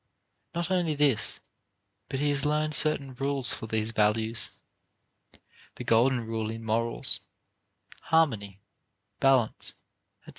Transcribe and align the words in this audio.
Not 0.55 0.71
only 0.71 0.95
this, 0.95 1.39
but 2.09 2.19
he 2.19 2.29
has 2.29 2.43
learned 2.43 2.73
certain 2.73 3.13
rules 3.13 3.53
for 3.53 3.67
these 3.67 3.91
values 3.91 4.59
the 5.75 5.83
golden 5.83 6.25
rule 6.25 6.49
in 6.49 6.63
morals; 6.65 7.19
harmony, 8.05 8.61
balance, 9.19 9.75
etc. 10.17 10.29